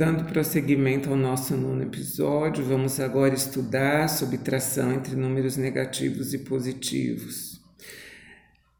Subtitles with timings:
[0.00, 7.60] Dando prosseguimento ao nosso nono episódio, vamos agora estudar subtração entre números negativos e positivos.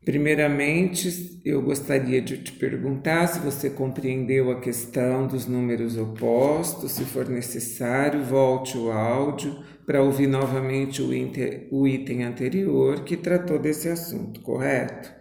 [0.02, 6.92] Primeiramente, eu gostaria de te perguntar se você compreendeu a questão dos números opostos.
[6.92, 13.14] Se for necessário, volte o áudio para ouvir novamente o, inter, o item anterior que
[13.14, 15.12] tratou desse assunto, correto?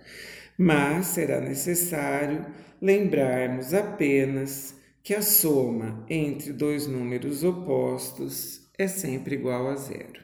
[0.58, 2.45] Mas será necessário
[2.81, 4.78] lembrarmos apenas
[5.09, 10.22] que a soma entre dois números opostos é sempre igual a zero.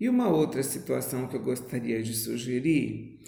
[0.00, 3.20] E uma outra situação que eu gostaria de sugerir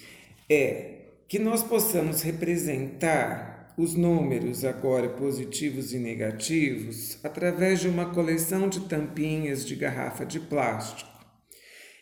[0.51, 8.69] é que nós possamos representar os números agora positivos e negativos através de uma coleção
[8.69, 11.09] de tampinhas de garrafa de plástico.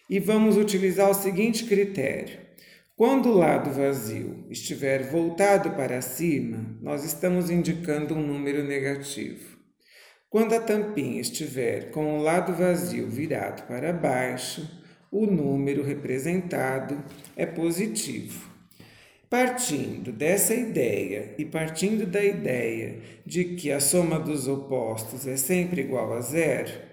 [0.08, 2.47] E vamos utilizar o seguinte critério:
[2.98, 9.56] quando o lado vazio estiver voltado para cima, nós estamos indicando um número negativo.
[10.28, 14.68] Quando a tampinha estiver com o lado vazio virado para baixo,
[15.12, 17.00] o número representado
[17.36, 18.50] é positivo.
[19.30, 25.82] Partindo dessa ideia e partindo da ideia de que a soma dos opostos é sempre
[25.82, 26.87] igual a zero,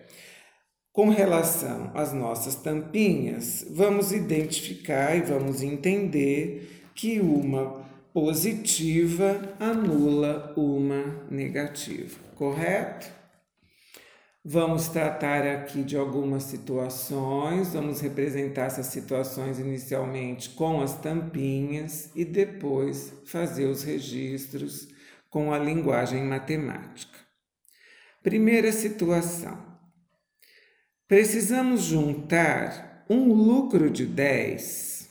[0.96, 11.28] com relação às nossas tampinhas, vamos identificar e vamos entender que uma positiva anula uma
[11.30, 13.12] negativa, correto?
[14.42, 22.24] Vamos tratar aqui de algumas situações, vamos representar essas situações inicialmente com as tampinhas e
[22.24, 24.88] depois fazer os registros
[25.30, 27.20] com a linguagem matemática.
[28.24, 29.65] Primeira situação.
[31.08, 35.08] Precisamos juntar um lucro de 10,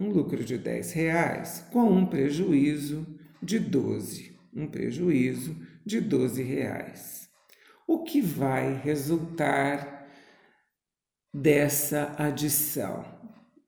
[0.00, 3.06] um lucro de 10 reais, com um prejuízo
[3.40, 7.30] de 12, um prejuízo de 12 reais.
[7.86, 10.08] O que vai resultar
[11.32, 13.04] dessa adição?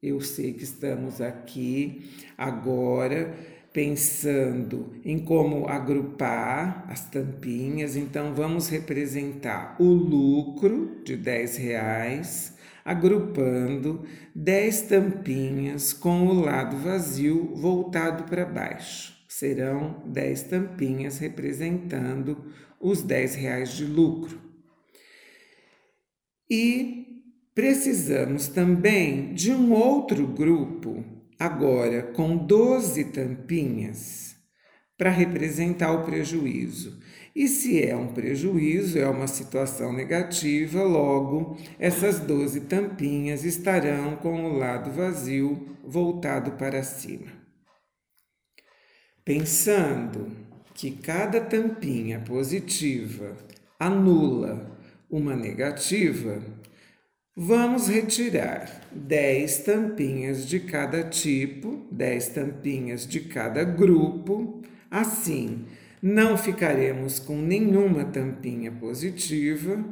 [0.02, 3.36] Eu sei que estamos aqui agora
[3.72, 14.04] pensando em como agrupar as tampinhas, então vamos representar o lucro de 10 reais, agrupando
[14.34, 19.12] 10 tampinhas com o lado vazio voltado para baixo.
[19.26, 24.38] Serão 10 tampinhas representando os 10 reais de lucro.
[26.50, 27.22] E
[27.54, 31.11] precisamos também de um outro grupo
[31.44, 34.36] agora com 12 tampinhas
[34.96, 37.00] para representar o prejuízo.
[37.34, 44.44] E se é um prejuízo, é uma situação negativa, logo essas 12 tampinhas estarão com
[44.44, 47.26] o lado vazio voltado para cima.
[49.24, 50.30] Pensando
[50.74, 53.36] que cada tampinha positiva
[53.80, 54.78] anula
[55.10, 56.40] uma negativa,
[57.34, 64.60] Vamos retirar 10 tampinhas de cada tipo, 10 tampinhas de cada grupo.
[64.90, 65.64] Assim,
[66.02, 69.82] não ficaremos com nenhuma tampinha positiva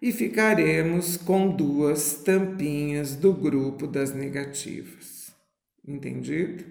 [0.00, 5.34] e ficaremos com duas tampinhas do grupo das negativas.
[5.84, 6.64] Entendido?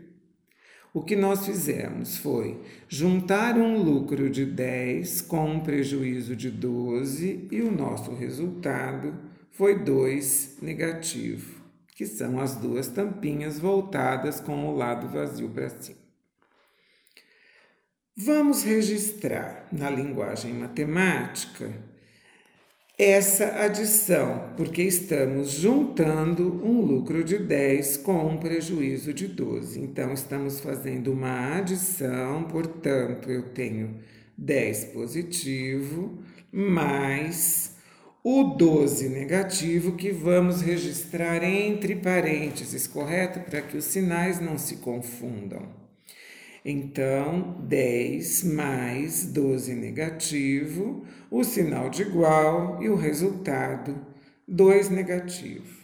[0.93, 7.49] O que nós fizemos foi juntar um lucro de 10 com um prejuízo de 12
[7.51, 9.13] e o nosso resultado
[9.53, 11.61] foi 2 negativo,
[11.95, 15.99] que são as duas tampinhas voltadas com o lado vazio para cima.
[18.15, 21.71] Vamos registrar na linguagem matemática
[22.97, 29.79] essa adição, porque estamos juntando um lucro de 10 com um prejuízo de 12.
[29.79, 33.99] Então, estamos fazendo uma adição, portanto, eu tenho
[34.37, 37.75] 10 positivo mais
[38.23, 43.41] o 12 negativo que vamos registrar entre parênteses, correto?
[43.41, 45.67] Para que os sinais não se confundam.
[46.63, 54.07] Então, 10 mais 12 negativo, o sinal de igual e o resultado
[54.47, 55.83] 2 negativo.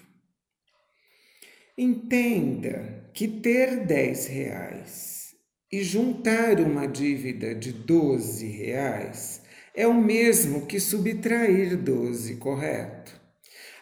[1.78, 5.36] Entenda que ter 10 reais
[5.70, 9.39] e juntar uma dívida de 12 reais
[9.76, 13.20] é o mesmo que subtrair 12, correto?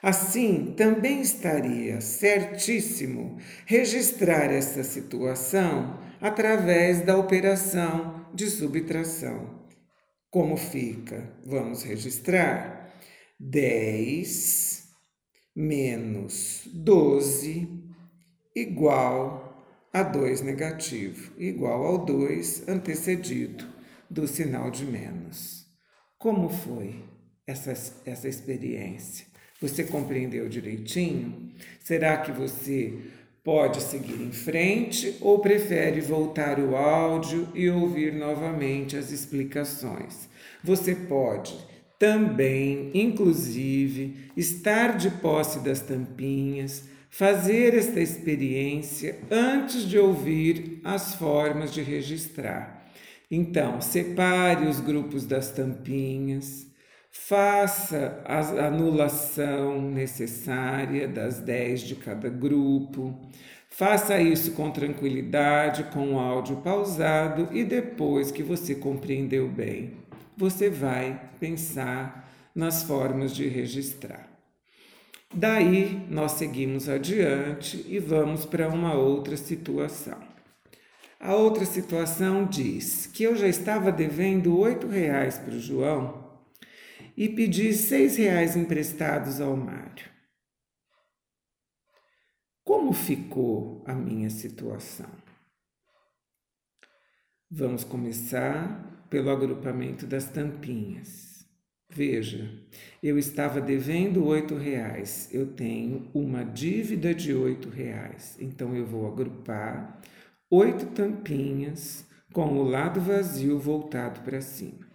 [0.01, 9.65] Assim, também estaria certíssimo registrar essa situação através da operação de subtração.
[10.29, 11.33] Como fica?
[11.45, 12.93] Vamos registrar
[13.39, 14.87] 10
[15.55, 17.67] menos 12
[18.55, 19.47] igual
[19.91, 23.65] a 2 negativo, igual ao 2 antecedido
[24.09, 25.56] do sinal de menos.
[26.17, 26.95] Como foi
[27.45, 27.71] essa,
[28.03, 29.27] essa experiência?
[29.61, 31.51] Você compreendeu direitinho?
[31.79, 32.97] Será que você
[33.43, 40.27] pode seguir em frente ou prefere voltar o áudio e ouvir novamente as explicações?
[40.63, 41.55] Você pode
[41.99, 51.71] também, inclusive, estar de posse das tampinhas, fazer esta experiência antes de ouvir as formas
[51.71, 52.76] de registrar.
[53.29, 56.67] Então, separe os grupos das tampinhas,
[57.11, 63.19] faça a anulação necessária das 10 de cada grupo,
[63.69, 69.93] faça isso com tranquilidade, com o áudio pausado e depois que você compreendeu bem,
[70.37, 74.27] você vai pensar nas formas de registrar.
[75.33, 80.36] Daí nós seguimos adiante e vamos para uma outra situação.
[81.19, 86.27] A outra situação diz que eu já estava devendo oito reais para o João
[87.15, 90.05] e pedi seis reais emprestados ao Mário.
[92.63, 95.09] Como ficou a minha situação?
[97.49, 101.47] Vamos começar pelo agrupamento das tampinhas.
[101.89, 102.47] Veja,
[103.01, 109.07] eu estava devendo oito reais, eu tenho uma dívida de oito reais, então eu vou
[109.07, 109.99] agrupar
[110.49, 114.87] oito tampinhas com o lado vazio voltado para cima.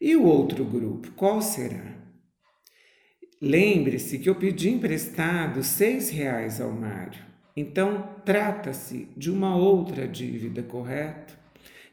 [0.00, 1.96] E o outro grupo, qual será?
[3.40, 7.24] Lembre-se que eu pedi emprestado seis reais ao Mário,
[7.56, 11.36] então trata-se de uma outra dívida, correto?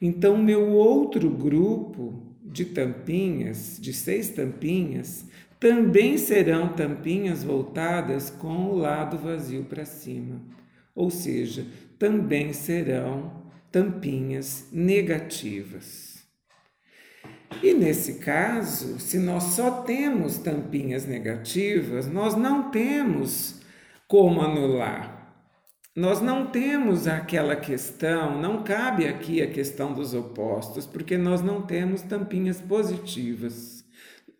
[0.01, 5.25] Então, meu outro grupo de tampinhas, de seis tampinhas,
[5.59, 10.41] também serão tampinhas voltadas com o lado vazio para cima,
[10.93, 11.65] ou seja,
[11.97, 16.15] também serão tampinhas negativas.
[17.63, 23.61] E nesse caso, se nós só temos tampinhas negativas, nós não temos
[24.07, 25.15] como anular.
[25.95, 31.61] Nós não temos aquela questão, não cabe aqui a questão dos opostos, porque nós não
[31.61, 33.85] temos tampinhas positivas.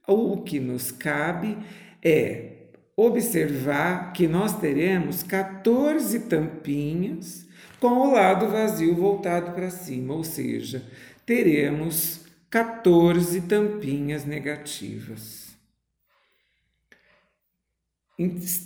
[0.06, 1.58] O que nos cabe
[2.04, 2.56] é
[2.98, 7.45] observar que nós teremos 14 tampinhas
[7.90, 10.84] com o lado vazio voltado para cima, ou seja,
[11.26, 15.46] teremos 14 tampinhas negativas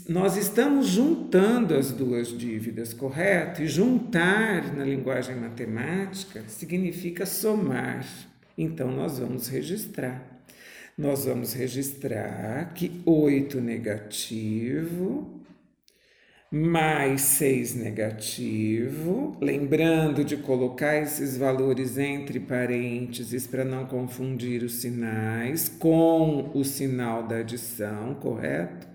[0.07, 3.63] nós estamos juntando as duas dívidas, correto?
[3.63, 8.05] E juntar na linguagem matemática significa somar.
[8.55, 10.23] Então, nós vamos registrar.
[10.95, 15.38] Nós vamos registrar que 8 negativo
[16.51, 25.69] mais 6 negativo, lembrando de colocar esses valores entre parênteses para não confundir os sinais
[25.69, 28.87] com o sinal da adição, correto?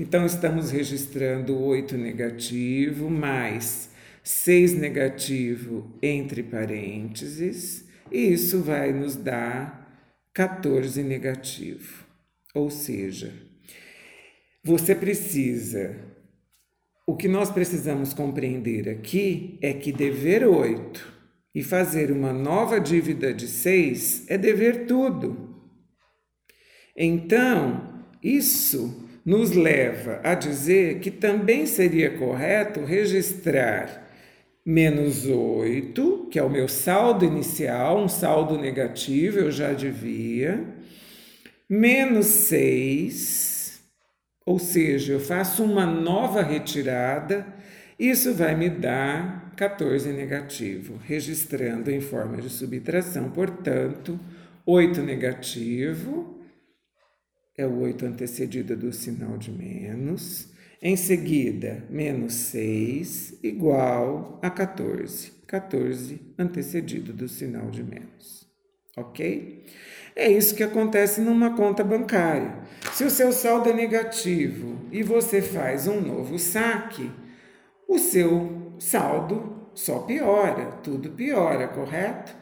[0.00, 3.90] Então, estamos registrando 8 negativo mais
[4.22, 9.84] 6 negativo entre parênteses, e isso vai nos dar
[10.32, 12.04] 14 negativo.
[12.54, 13.30] Ou seja,
[14.64, 16.13] você precisa.
[17.06, 21.12] O que nós precisamos compreender aqui é que dever 8
[21.54, 25.54] e fazer uma nova dívida de 6 é dever tudo.
[26.96, 34.02] Então, isso nos leva a dizer que também seria correto registrar
[34.64, 40.64] menos 8, que é o meu saldo inicial, um saldo negativo, eu já devia,
[41.68, 43.53] menos 6,
[44.44, 47.46] ou seja, eu faço uma nova retirada,
[47.98, 54.18] isso vai me dar 14 negativo, registrando em forma de subtração, portanto,
[54.66, 56.40] 8 negativo
[57.56, 60.52] é o 8 antecedido do sinal de menos.
[60.82, 65.32] Em seguida, menos 6 igual a 14.
[65.46, 68.48] 14 antecedido do sinal de menos.
[68.96, 69.64] Ok?
[70.16, 72.54] É isso que acontece numa conta bancária.
[72.92, 77.10] Se o seu saldo é negativo e você faz um novo saque,
[77.88, 82.32] o seu saldo só piora, tudo piora, correto?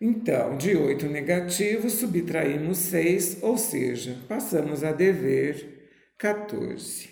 [0.00, 7.10] Então, de 8 negativos, subtraímos 6, ou seja, passamos a dever 14.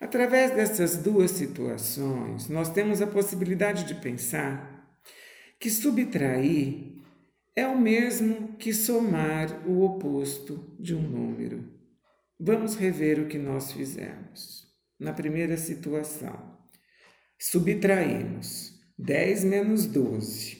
[0.00, 4.86] Através dessas duas situações, nós temos a possibilidade de pensar
[5.58, 6.98] que subtrair
[7.58, 11.64] é o mesmo que somar o oposto de um número.
[12.38, 14.66] Vamos rever o que nós fizemos.
[14.98, 16.58] Na primeira situação,
[17.38, 20.58] subtraímos 10 menos 12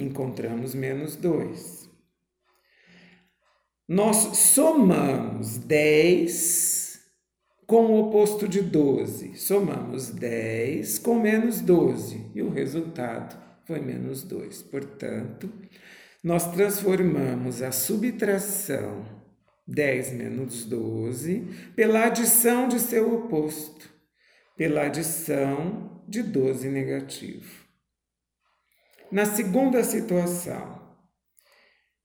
[0.00, 1.90] Encontramos menos 2.
[3.86, 7.00] Nós somamos 10
[7.66, 9.36] com o oposto de 12.
[9.36, 14.62] Somamos 10 com menos 12 e o resultado foi menos 2.
[14.62, 15.48] Portanto,
[16.24, 19.06] nós transformamos a subtração
[19.64, 23.88] 10 menos 12 pela adição de seu oposto,
[24.56, 27.64] pela adição de 12 negativo.
[29.12, 30.80] Na segunda situação,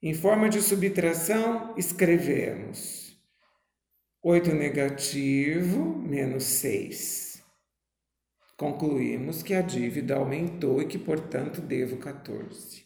[0.03, 3.19] em forma de subtração, escrevemos
[4.21, 7.34] 8 negativo menos 6.
[8.57, 12.85] Concluímos que a dívida aumentou e que, portanto, devo 14.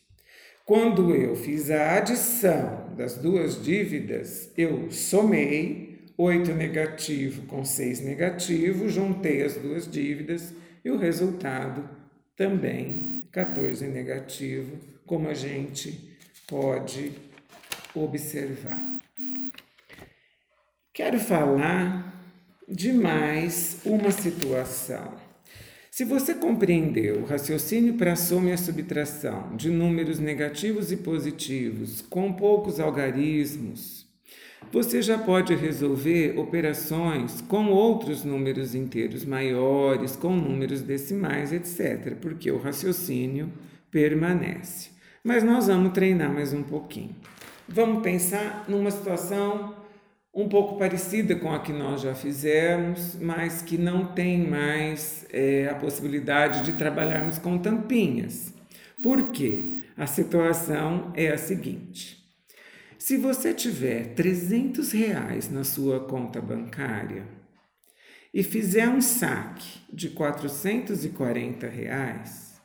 [0.66, 8.90] Quando eu fiz a adição das duas dívidas, eu somei 8 negativo com 6 negativo,
[8.90, 11.90] juntei as duas dívidas e o resultado
[12.36, 17.14] também 14 negativo, como a gente pode
[17.94, 19.00] observar.
[20.94, 22.14] Quero falar
[22.68, 25.29] de mais uma situação.
[26.00, 30.96] Se você compreendeu o raciocínio para a soma e a subtração de números negativos e
[30.96, 34.08] positivos com poucos algarismos,
[34.72, 42.50] você já pode resolver operações com outros números inteiros maiores, com números decimais, etc., porque
[42.50, 43.52] o raciocínio
[43.92, 44.92] permanece.
[45.22, 47.14] Mas nós vamos treinar mais um pouquinho.
[47.68, 49.76] Vamos pensar numa situação
[50.34, 55.68] um pouco parecida com a que nós já fizemos, mas que não tem mais é,
[55.68, 58.54] a possibilidade de trabalharmos com tampinhas.
[59.02, 59.84] Por quê?
[59.98, 62.24] A situação é a seguinte:
[62.98, 67.26] se você tiver 300 reais na sua conta bancária
[68.34, 72.62] e fizer um saque de 440 reais,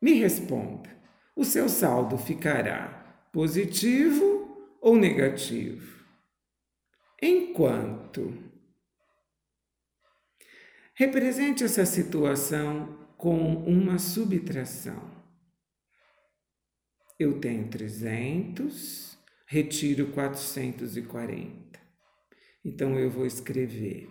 [0.00, 0.88] me responda:
[1.34, 5.97] o seu saldo ficará positivo ou negativo?
[7.20, 8.32] Enquanto
[10.94, 15.10] represente essa situação com uma subtração.
[17.18, 21.80] Eu tenho 300, retiro 440.
[22.64, 24.08] Então eu vou escrever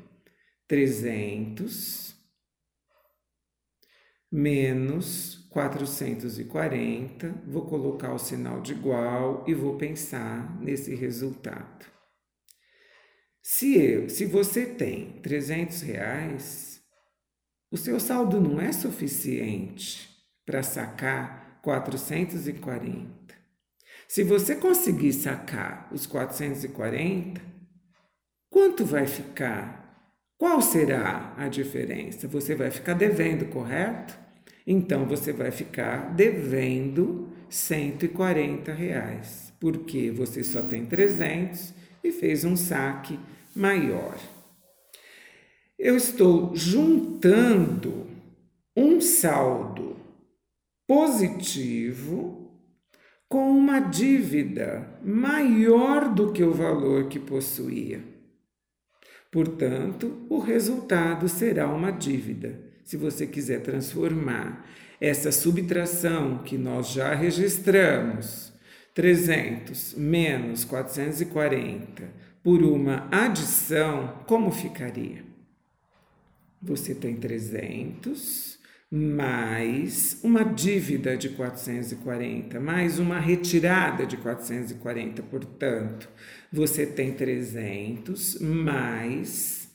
[0.67, 2.15] 300
[4.29, 11.97] menos 440, vou colocar o sinal de igual e vou pensar nesse resultado.
[13.50, 16.82] Se, eu, se você tem 300 reais,
[17.72, 20.10] o seu saldo não é suficiente
[20.46, 23.08] para sacar 440.
[24.06, 27.42] Se você conseguir sacar os 440,
[28.50, 30.13] quanto vai ficar?
[30.38, 32.27] Qual será a diferença?
[32.27, 34.20] Você vai ficar devendo, correto?
[34.68, 42.55] Então você vai ficar devendo 140 reais, porque você só tem 300 e fez um
[42.55, 43.19] saque
[43.55, 44.17] maior.
[45.77, 48.07] Eu estou juntando
[48.75, 49.97] um saldo
[50.87, 52.47] positivo
[53.27, 58.01] com uma dívida maior do que o valor que possuía.
[59.31, 62.59] Portanto, o resultado será uma dívida.
[62.83, 64.65] Se você quiser transformar
[64.99, 68.47] essa subtração que nós já registramos,
[68.98, 72.12] 300 menos 440
[72.44, 75.24] por uma adição, como ficaria?
[76.60, 78.58] Você tem 300
[78.89, 86.10] mais uma dívida de 440, mais uma retirada de 440, portanto,
[86.51, 89.70] você tem 300 mais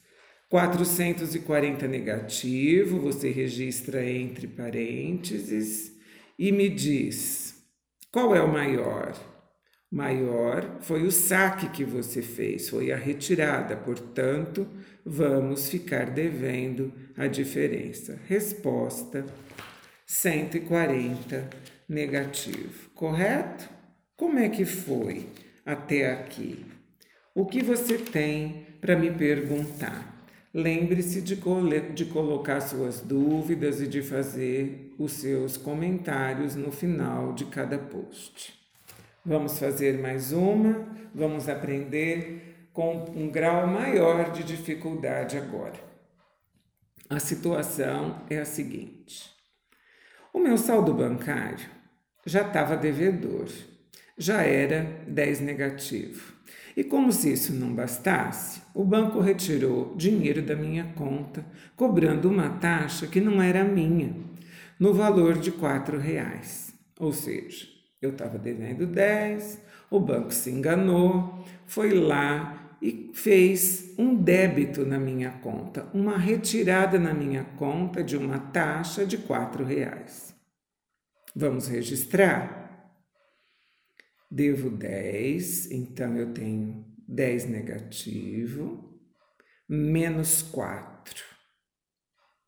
[0.49, 5.93] 440 negativo, você registra entre parênteses
[6.37, 7.52] e me diz
[8.13, 9.13] qual é o maior?
[9.93, 14.67] maior foi o saque que você fez, foi a retirada, portanto,
[15.05, 18.19] vamos ficar devendo a diferença.
[18.27, 19.27] Resposta:
[20.07, 21.51] 140
[21.87, 23.69] negativo, correto?
[24.17, 25.29] Como é que foi
[25.67, 26.65] até aqui?
[27.35, 30.11] O que você tem para me perguntar?
[30.55, 31.37] Lembre-se de,
[31.95, 38.55] de colocar suas dúvidas e de fazer os seus comentários no final de cada post.
[39.25, 45.79] Vamos fazer mais uma, vamos aprender com um grau maior de dificuldade agora.
[47.09, 49.31] A situação é a seguinte:
[50.33, 51.69] o meu saldo bancário
[52.25, 53.49] já estava devedor,
[54.17, 56.33] já era 10 negativo.
[56.75, 61.45] E como se isso não bastasse, o banco retirou dinheiro da minha conta,
[61.77, 64.15] cobrando uma taxa que não era minha,
[64.83, 66.75] no valor de R$ reais.
[66.99, 67.69] Ou seja,
[68.01, 74.99] eu estava devendo 10, o banco se enganou, foi lá e fez um débito na
[74.99, 80.35] minha conta, uma retirada na minha conta de uma taxa de quatro reais.
[81.33, 82.91] Vamos registrar?
[84.29, 89.01] Devo 10, então eu tenho 10 negativo,
[89.69, 91.25] menos 4.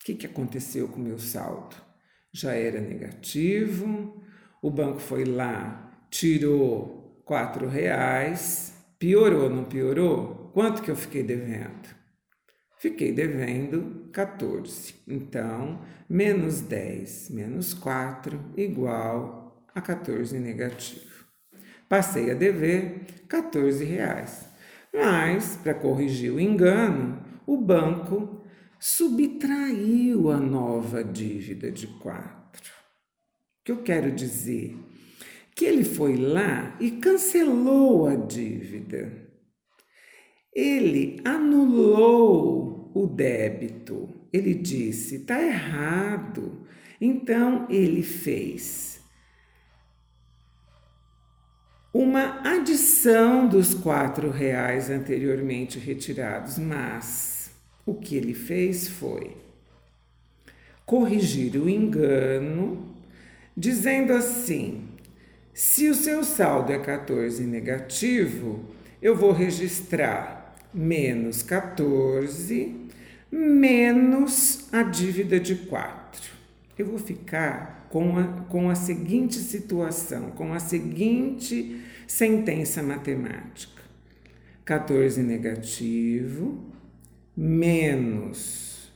[0.00, 1.93] O que, que aconteceu com o meu saldo?
[2.36, 4.20] Já era negativo,
[4.60, 10.50] o banco foi lá, tirou 4 reais, piorou, não piorou?
[10.52, 11.94] Quanto que eu fiquei devendo?
[12.76, 14.96] Fiquei devendo 14.
[15.06, 21.24] Então, menos 10 menos 4 igual a 14 negativo.
[21.88, 24.48] Passei a dever 14 reais.
[24.92, 28.43] Mas, para corrigir o engano, o banco
[28.84, 32.70] subtraiu a nova dívida de 4.
[32.70, 34.76] O que eu quero dizer?
[35.54, 39.10] Que ele foi lá e cancelou a dívida.
[40.54, 44.06] Ele anulou o débito.
[44.30, 46.66] Ele disse: está errado.
[47.00, 49.00] Então ele fez
[51.90, 57.33] uma adição dos quatro reais anteriormente retirados, mas
[57.86, 59.36] o que ele fez foi
[60.86, 62.94] corrigir o engano,
[63.56, 64.84] dizendo assim:
[65.52, 68.64] se o seu saldo é 14 negativo,
[69.00, 72.84] eu vou registrar menos 14
[73.34, 76.32] menos a dívida de 4.
[76.78, 83.82] Eu vou ficar com a, com a seguinte situação, com a seguinte sentença matemática:
[84.64, 86.73] 14 negativo
[87.36, 88.92] menos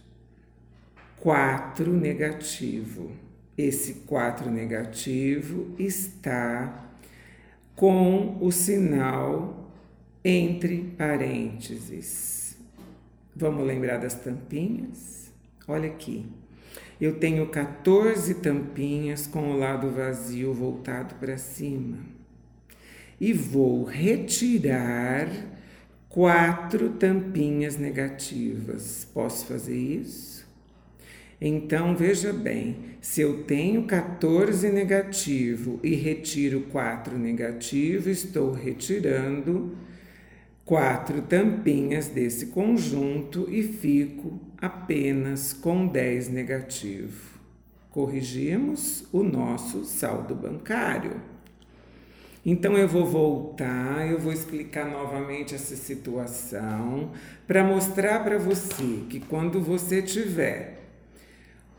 [1.20, 3.12] 4 negativo.
[3.56, 6.92] Esse 4 negativo está
[7.74, 9.72] com o sinal
[10.24, 12.56] entre parênteses.
[13.34, 15.32] Vamos lembrar das tampinhas?
[15.66, 16.26] Olha aqui.
[17.00, 21.98] Eu tenho 14 tampinhas com o lado vazio voltado para cima.
[23.20, 25.28] E vou retirar
[26.18, 29.06] quatro tampinhas negativas.
[29.14, 30.44] Posso fazer isso?
[31.40, 39.76] Então veja bem, se eu tenho 14 negativo e retiro 4 negativo, estou retirando
[40.64, 47.38] quatro tampinhas desse conjunto e fico apenas com 10 negativo.
[47.92, 51.37] Corrigimos o nosso saldo bancário.
[52.50, 57.10] Então eu vou voltar, eu vou explicar novamente essa situação
[57.46, 60.78] para mostrar para você que quando você tiver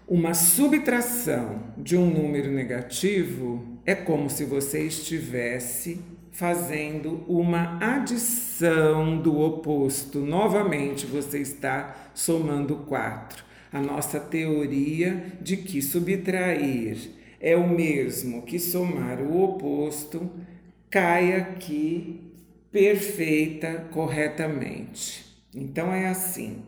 [0.07, 6.01] uma subtração de um número negativo, é como se você estivesse
[6.31, 10.19] fazendo uma adição do oposto.
[10.19, 13.43] Novamente você está somando 4.
[13.73, 17.09] A nossa teoria de que subtrair
[17.41, 20.29] é o mesmo que somar o oposto
[20.89, 22.33] cai aqui
[22.71, 25.25] perfeita, corretamente.
[25.53, 26.63] Então é assim.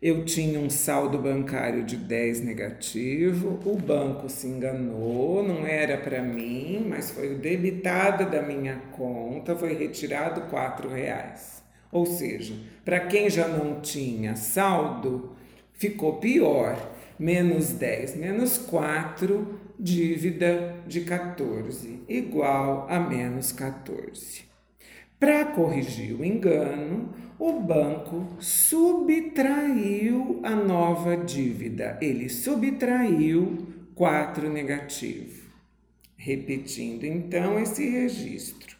[0.00, 6.20] Eu tinha um saldo bancário de 10 negativo, o banco se enganou, não era para
[6.20, 11.62] mim, mas foi debitado da minha conta, foi retirado quatro reais.
[11.92, 15.36] Ou seja, para quem já não tinha saldo,
[15.72, 16.76] ficou pior.
[17.18, 24.44] Menos 10, menos 4 dívida de 14, igual a menos 14.
[25.18, 31.98] Para corrigir o engano, o banco subtraiu a nova dívida.
[32.00, 35.50] Ele subtraiu 4 negativo.
[36.16, 38.76] Repetindo então esse registro.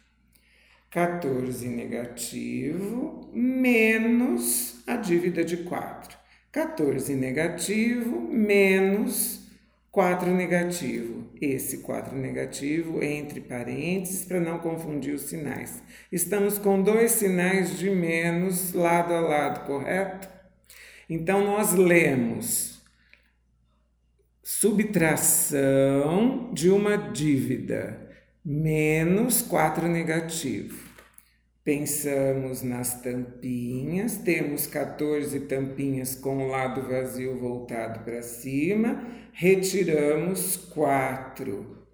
[0.89, 6.22] 14 negativo menos a dívida de 4.
[6.53, 9.41] 14 negativo menos
[9.89, 11.27] 4 negativo.
[11.41, 15.81] Esse 4 negativo entre parênteses para não confundir os sinais.
[16.11, 20.29] Estamos com dois sinais de menos lado a lado, correto?
[21.09, 22.83] Então nós lemos
[24.43, 25.57] subtração
[26.53, 27.99] de uma dívida
[28.45, 30.92] menos 4 negativo.
[31.63, 41.85] Pensamos nas tampinhas, temos 14 tampinhas com o lado vazio voltado para cima, retiramos 4.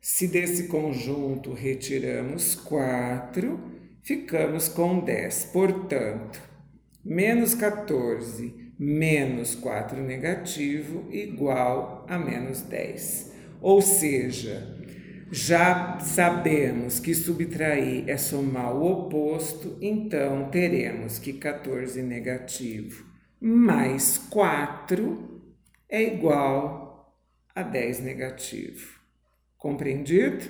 [0.00, 3.60] Se desse conjunto retiramos 4,
[4.02, 5.44] ficamos com 10.
[5.52, 6.40] Portanto,
[7.04, 13.30] menos 14 menos 4 negativo igual a menos 10.
[13.60, 14.79] Ou seja,
[15.30, 25.40] já sabemos que subtrair é somar o oposto, então teremos que 14 negativo mais 4
[25.88, 27.16] é igual
[27.54, 29.00] a 10 negativo.
[29.56, 30.44] Compreendido?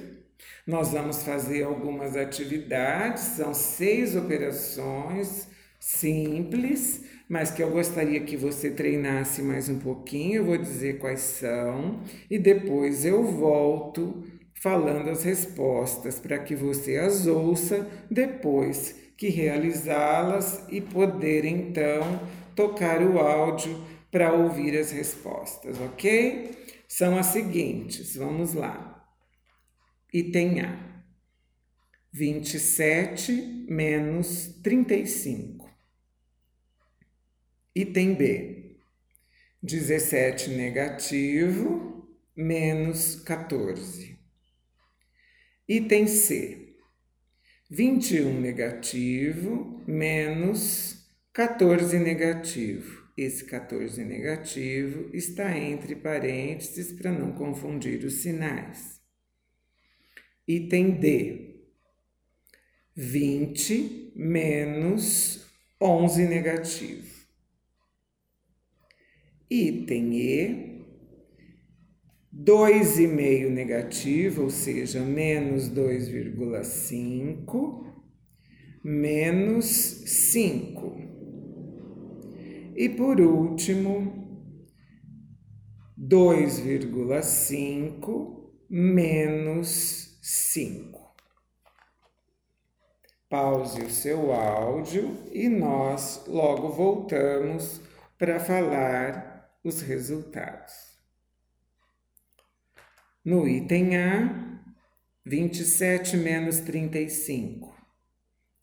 [0.66, 8.70] Nós vamos fazer algumas atividades, são seis operações simples, mas que eu gostaria que você
[8.70, 10.36] treinasse mais um pouquinho.
[10.36, 14.24] Eu vou dizer quais são e depois eu volto
[14.60, 22.20] falando as respostas para que você as ouça depois que realizá-las e poder então
[22.54, 26.58] tocar o áudio para ouvir as respostas, ok?
[26.86, 29.06] São as seguintes, vamos lá.
[30.12, 30.90] Item A.
[32.12, 35.70] 27 menos 35.
[37.74, 38.76] Item B.
[39.62, 44.19] 17 negativo menos 14.
[45.72, 46.74] Item C.
[47.70, 53.08] 21 negativo menos 14 negativo.
[53.16, 59.00] Esse 14 negativo está entre parênteses para não confundir os sinais.
[60.48, 61.60] Item D.
[62.96, 65.46] 20 menos
[65.80, 67.14] 11 negativo.
[69.48, 70.69] Item E
[72.34, 77.84] 2,5 negativo, ou seja, menos 2,5,
[78.84, 80.96] menos 5.
[82.76, 84.46] E por último,
[85.98, 88.40] 2,5
[88.70, 91.10] menos 5.
[93.28, 97.80] Pause o seu áudio e nós logo voltamos
[98.18, 100.99] para falar os resultados.
[103.22, 104.62] No item A,
[105.26, 107.70] 27 menos 35.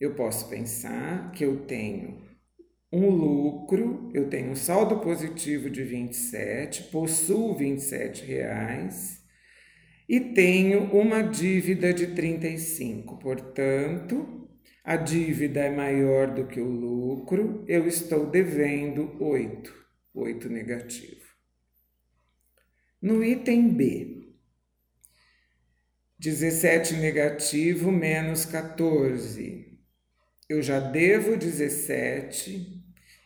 [0.00, 2.26] Eu posso pensar que eu tenho
[2.92, 9.22] um lucro, eu tenho um saldo positivo de 27, possuo 27 reais
[10.08, 13.16] e tenho uma dívida de 35.
[13.20, 14.48] Portanto,
[14.82, 19.72] a dívida é maior do que o lucro, eu estou devendo 8,
[20.12, 21.28] 8 negativo.
[23.00, 24.17] No item B,
[26.20, 29.78] 17 negativo menos 14.
[30.48, 32.82] Eu já devo 17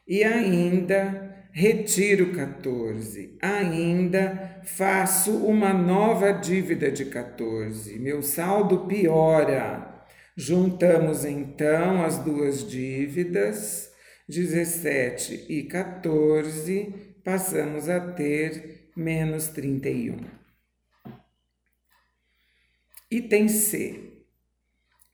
[0.06, 3.38] e ainda retiro 14.
[3.40, 7.98] Ainda faço uma nova dívida de 14.
[7.98, 10.04] Meu saldo piora.
[10.36, 13.90] Juntamos então as duas dívidas,
[14.28, 20.41] 17 e 14, passamos a ter menos 31.
[23.14, 24.22] Item C.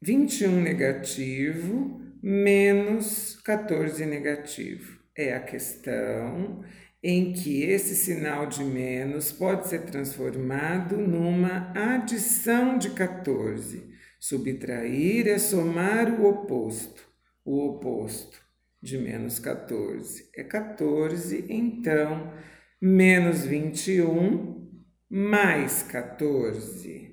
[0.00, 5.00] 21 negativo menos 14 negativo.
[5.16, 6.62] É a questão
[7.02, 13.92] em que esse sinal de menos pode ser transformado numa adição de 14.
[14.20, 17.02] Subtrair é somar o oposto.
[17.44, 18.40] O oposto
[18.80, 22.32] de menos 14 é 14, então
[22.80, 24.70] menos 21
[25.10, 27.07] mais 14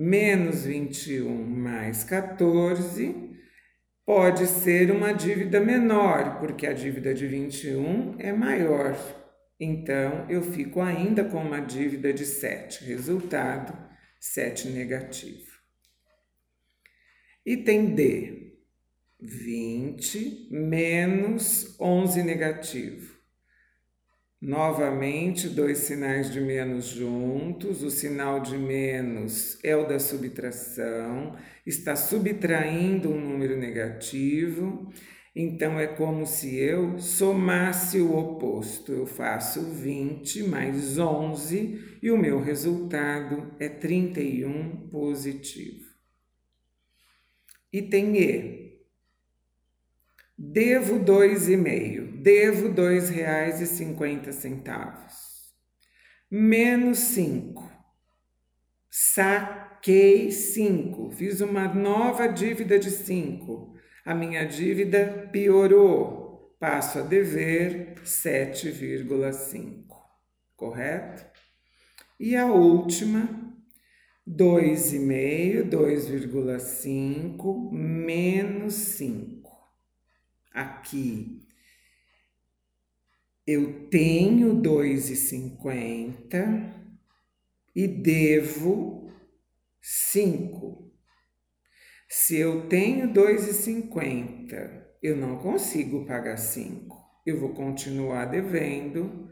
[0.00, 3.36] menos 21 mais 14
[4.06, 8.96] pode ser uma dívida menor, porque a dívida de 21 é maior.
[9.58, 12.84] Então, eu fico ainda com uma dívida de 7.
[12.84, 13.76] Resultado,
[14.20, 15.50] 7 negativo.
[17.44, 18.52] Item D,
[19.20, 23.17] 20 menos 11 negativo.
[24.40, 27.82] Novamente, dois sinais de menos juntos.
[27.82, 34.92] O sinal de menos é o da subtração, está subtraindo um número negativo.
[35.34, 38.92] Então, é como se eu somasse o oposto.
[38.92, 45.84] Eu faço 20 mais 11 e o meu resultado é 31 positivo.
[47.72, 48.67] Item E.
[50.40, 52.12] Devo dois e meio.
[52.22, 55.52] Devo dois reais e cinquenta centavos.
[56.30, 57.68] Menos cinco.
[58.88, 61.10] Saquei cinco.
[61.10, 63.74] Fiz uma nova dívida de cinco.
[64.04, 66.54] A minha dívida piorou.
[66.60, 69.86] Passo a dever 7,5.
[70.54, 71.26] Correto?
[72.18, 73.28] E a última,
[74.26, 79.37] 2,5, 2,5 menos 5
[80.60, 81.48] aqui
[83.48, 86.74] eu tenho 2,50
[87.74, 89.10] e devo
[89.80, 90.92] 5.
[92.06, 96.94] Se eu tenho 2,50, eu não consigo pagar 5.
[97.24, 99.27] Eu vou continuar devendo,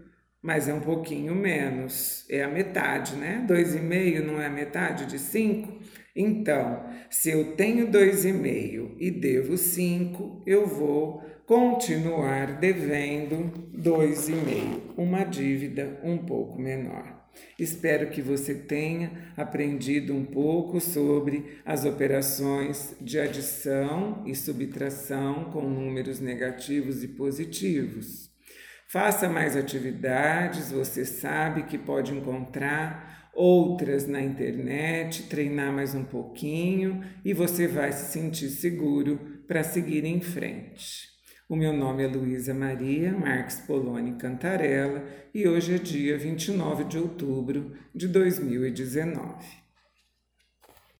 [0.47, 2.25] mas é um pouquinho menos.
[2.31, 3.45] É a metade, né?
[3.49, 5.77] 2,5 não é a metade de 5?
[6.15, 15.99] Então, se eu tenho 2,5 e devo 5, eu vou continuar devendo 2,5, uma dívida
[16.05, 17.27] um pouco menor.
[17.59, 25.69] Espero que você tenha aprendido um pouco sobre as operações de adição e subtração com
[25.69, 28.26] números negativos e positivos.
[28.89, 37.05] Faça mais atividades, você sabe que pode encontrar outras na internet, treinar mais um pouquinho
[37.25, 41.09] e você vai se sentir seguro para seguir em frente.
[41.49, 46.97] O meu nome é Luísa Maria Marques Poloni Cantarella e hoje é dia 29 de
[46.97, 49.66] outubro de 2019.